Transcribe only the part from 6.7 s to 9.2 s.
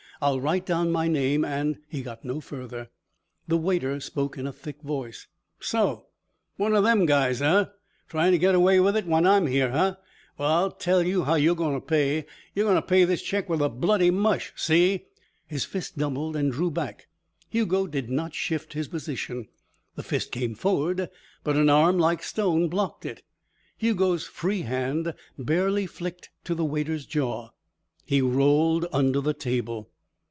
of them guys, eh? Tryin' to get away with it